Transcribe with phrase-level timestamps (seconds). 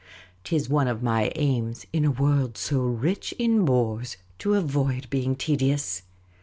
[0.45, 5.07] 'T is one of my aims in a world so rich in bores to avoid
[5.11, 6.01] being tedious.